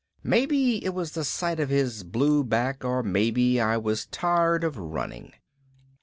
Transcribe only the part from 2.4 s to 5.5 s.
back or maybe I was tired of running.